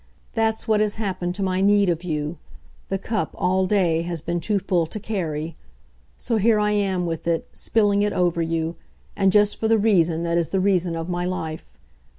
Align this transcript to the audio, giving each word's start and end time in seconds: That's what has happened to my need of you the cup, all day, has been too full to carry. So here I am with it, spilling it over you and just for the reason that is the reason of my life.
That's 0.33 0.67
what 0.67 0.79
has 0.79 0.95
happened 0.95 1.35
to 1.35 1.43
my 1.43 1.61
need 1.61 1.87
of 1.87 2.03
you 2.03 2.39
the 2.89 2.97
cup, 2.97 3.35
all 3.35 3.67
day, 3.67 4.01
has 4.01 4.19
been 4.19 4.39
too 4.39 4.57
full 4.57 4.87
to 4.87 4.99
carry. 4.99 5.55
So 6.17 6.37
here 6.37 6.59
I 6.59 6.71
am 6.71 7.05
with 7.05 7.27
it, 7.27 7.47
spilling 7.53 8.01
it 8.01 8.11
over 8.11 8.41
you 8.41 8.77
and 9.15 9.31
just 9.31 9.57
for 9.57 9.67
the 9.67 9.77
reason 9.77 10.23
that 10.23 10.39
is 10.39 10.49
the 10.49 10.59
reason 10.59 10.95
of 10.95 11.07
my 11.07 11.25
life. 11.25 11.77